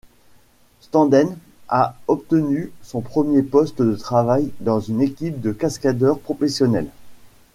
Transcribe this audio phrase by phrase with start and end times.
[0.79, 1.37] Standen
[1.69, 6.89] a obtenu son premier poste de travail dans une équipe de cascadeurs professionnels.